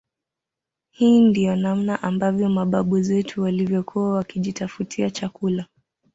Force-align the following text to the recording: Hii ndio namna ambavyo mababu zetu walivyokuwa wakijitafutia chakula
Hii 0.89 1.19
ndio 1.21 1.55
namna 1.55 2.03
ambavyo 2.03 2.49
mababu 2.49 3.01
zetu 3.01 3.41
walivyokuwa 3.41 4.13
wakijitafutia 4.13 5.09
chakula 5.11 5.65